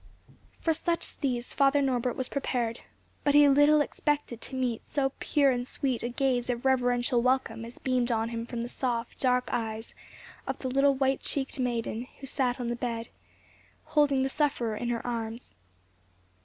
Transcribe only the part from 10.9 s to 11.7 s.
white checked